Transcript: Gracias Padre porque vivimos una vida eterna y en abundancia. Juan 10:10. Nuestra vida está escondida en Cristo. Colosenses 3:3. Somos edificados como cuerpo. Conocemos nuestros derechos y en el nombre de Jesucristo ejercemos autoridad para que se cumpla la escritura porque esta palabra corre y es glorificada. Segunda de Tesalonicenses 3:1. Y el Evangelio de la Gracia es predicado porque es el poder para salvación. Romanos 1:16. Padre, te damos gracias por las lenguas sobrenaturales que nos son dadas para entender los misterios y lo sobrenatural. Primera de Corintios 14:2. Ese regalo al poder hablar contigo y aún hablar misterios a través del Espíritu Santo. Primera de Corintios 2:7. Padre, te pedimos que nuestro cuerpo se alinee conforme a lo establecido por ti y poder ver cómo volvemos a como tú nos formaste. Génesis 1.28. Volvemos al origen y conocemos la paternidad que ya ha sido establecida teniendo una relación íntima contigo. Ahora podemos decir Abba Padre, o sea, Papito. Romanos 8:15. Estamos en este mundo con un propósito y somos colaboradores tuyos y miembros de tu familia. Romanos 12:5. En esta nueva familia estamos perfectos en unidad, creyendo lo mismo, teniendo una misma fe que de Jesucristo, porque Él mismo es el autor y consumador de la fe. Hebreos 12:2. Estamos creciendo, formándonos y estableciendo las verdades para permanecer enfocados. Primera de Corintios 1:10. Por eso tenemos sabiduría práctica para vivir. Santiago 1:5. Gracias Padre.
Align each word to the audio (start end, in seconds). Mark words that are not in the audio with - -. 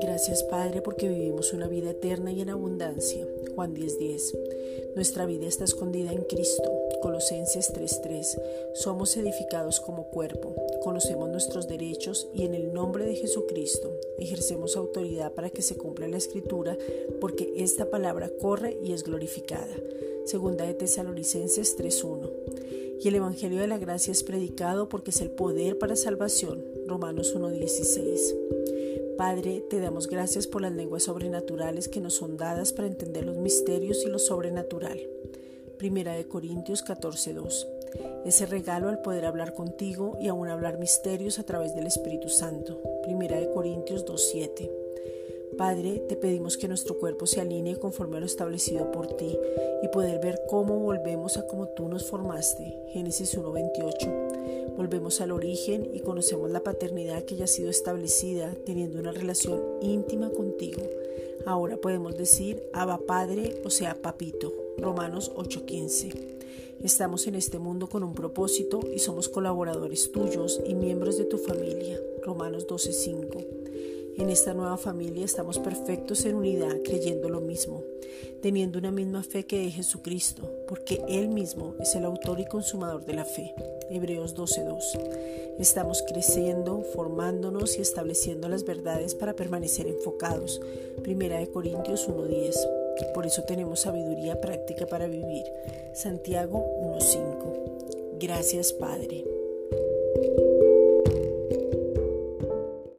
Gracias 0.00 0.42
Padre 0.44 0.80
porque 0.82 1.08
vivimos 1.08 1.52
una 1.52 1.68
vida 1.68 1.90
eterna 1.90 2.32
y 2.32 2.40
en 2.40 2.50
abundancia. 2.50 3.26
Juan 3.54 3.74
10:10. 3.74 4.36
Nuestra 4.94 5.26
vida 5.26 5.46
está 5.46 5.64
escondida 5.64 6.12
en 6.12 6.22
Cristo. 6.22 6.70
Colosenses 7.02 7.72
3:3. 7.72 8.40
Somos 8.72 9.16
edificados 9.16 9.80
como 9.80 10.08
cuerpo. 10.10 10.54
Conocemos 10.82 11.28
nuestros 11.28 11.68
derechos 11.68 12.28
y 12.34 12.44
en 12.44 12.54
el 12.54 12.72
nombre 12.72 13.04
de 13.04 13.14
Jesucristo 13.14 13.92
ejercemos 14.18 14.76
autoridad 14.76 15.32
para 15.32 15.50
que 15.50 15.62
se 15.62 15.76
cumpla 15.76 16.08
la 16.08 16.16
escritura 16.16 16.76
porque 17.20 17.52
esta 17.56 17.90
palabra 17.90 18.30
corre 18.40 18.78
y 18.82 18.92
es 18.92 19.04
glorificada. 19.04 19.76
Segunda 20.24 20.66
de 20.66 20.74
Tesalonicenses 20.74 21.76
3:1. 21.76 22.53
Y 23.02 23.08
el 23.08 23.16
Evangelio 23.16 23.60
de 23.60 23.66
la 23.66 23.78
Gracia 23.78 24.12
es 24.12 24.22
predicado 24.22 24.88
porque 24.88 25.10
es 25.10 25.20
el 25.20 25.30
poder 25.30 25.78
para 25.78 25.96
salvación. 25.96 26.64
Romanos 26.86 27.34
1:16. 27.34 28.34
Padre, 29.16 29.62
te 29.70 29.80
damos 29.80 30.08
gracias 30.08 30.46
por 30.46 30.62
las 30.62 30.72
lenguas 30.72 31.04
sobrenaturales 31.04 31.88
que 31.88 32.00
nos 32.00 32.14
son 32.14 32.36
dadas 32.36 32.72
para 32.72 32.88
entender 32.88 33.24
los 33.24 33.36
misterios 33.36 34.04
y 34.04 34.08
lo 34.08 34.18
sobrenatural. 34.18 35.00
Primera 35.78 36.14
de 36.14 36.26
Corintios 36.26 36.82
14:2. 36.82 37.66
Ese 38.24 38.46
regalo 38.46 38.88
al 38.88 39.02
poder 39.02 39.24
hablar 39.24 39.54
contigo 39.54 40.16
y 40.20 40.28
aún 40.28 40.48
hablar 40.48 40.78
misterios 40.78 41.38
a 41.38 41.44
través 41.44 41.74
del 41.74 41.86
Espíritu 41.86 42.28
Santo. 42.28 42.80
Primera 43.02 43.38
de 43.38 43.50
Corintios 43.50 44.04
2:7. 44.04 44.83
Padre, 45.56 46.02
te 46.08 46.16
pedimos 46.16 46.56
que 46.56 46.68
nuestro 46.68 46.98
cuerpo 46.98 47.26
se 47.26 47.40
alinee 47.40 47.78
conforme 47.78 48.16
a 48.16 48.20
lo 48.20 48.26
establecido 48.26 48.90
por 48.90 49.06
ti 49.16 49.38
y 49.82 49.88
poder 49.88 50.20
ver 50.20 50.40
cómo 50.48 50.78
volvemos 50.80 51.36
a 51.36 51.46
como 51.46 51.68
tú 51.68 51.88
nos 51.88 52.04
formaste. 52.04 52.76
Génesis 52.92 53.36
1.28. 53.36 54.76
Volvemos 54.76 55.20
al 55.20 55.30
origen 55.30 55.88
y 55.94 56.00
conocemos 56.00 56.50
la 56.50 56.64
paternidad 56.64 57.24
que 57.24 57.36
ya 57.36 57.44
ha 57.44 57.48
sido 57.48 57.70
establecida 57.70 58.54
teniendo 58.66 58.98
una 58.98 59.12
relación 59.12 59.62
íntima 59.80 60.30
contigo. 60.30 60.82
Ahora 61.46 61.76
podemos 61.76 62.16
decir 62.16 62.62
Abba 62.72 62.98
Padre, 62.98 63.60
o 63.64 63.70
sea, 63.70 63.94
Papito. 63.94 64.52
Romanos 64.78 65.30
8:15. 65.36 66.12
Estamos 66.82 67.26
en 67.28 67.36
este 67.36 67.58
mundo 67.58 67.88
con 67.88 68.02
un 68.02 68.14
propósito 68.14 68.80
y 68.92 68.98
somos 68.98 69.28
colaboradores 69.28 70.10
tuyos 70.10 70.60
y 70.66 70.74
miembros 70.74 71.16
de 71.16 71.24
tu 71.24 71.38
familia. 71.38 72.00
Romanos 72.22 72.66
12:5. 72.66 73.63
En 74.16 74.30
esta 74.30 74.54
nueva 74.54 74.76
familia 74.76 75.24
estamos 75.24 75.58
perfectos 75.58 76.24
en 76.24 76.36
unidad, 76.36 76.76
creyendo 76.84 77.28
lo 77.28 77.40
mismo, 77.40 77.82
teniendo 78.42 78.78
una 78.78 78.92
misma 78.92 79.24
fe 79.24 79.44
que 79.44 79.58
de 79.58 79.72
Jesucristo, 79.72 80.48
porque 80.68 81.02
Él 81.08 81.28
mismo 81.28 81.74
es 81.80 81.96
el 81.96 82.04
autor 82.04 82.38
y 82.38 82.44
consumador 82.44 83.04
de 83.04 83.14
la 83.14 83.24
fe. 83.24 83.52
Hebreos 83.90 84.36
12:2. 84.36 84.98
Estamos 85.58 86.04
creciendo, 86.06 86.82
formándonos 86.94 87.76
y 87.76 87.80
estableciendo 87.80 88.48
las 88.48 88.64
verdades 88.64 89.16
para 89.16 89.34
permanecer 89.34 89.88
enfocados. 89.88 90.60
Primera 91.02 91.38
de 91.38 91.48
Corintios 91.48 92.08
1:10. 92.08 92.56
Por 93.14 93.26
eso 93.26 93.42
tenemos 93.42 93.80
sabiduría 93.80 94.40
práctica 94.40 94.86
para 94.86 95.08
vivir. 95.08 95.44
Santiago 95.92 96.64
1:5. 96.80 98.18
Gracias 98.20 98.72
Padre. 98.72 99.33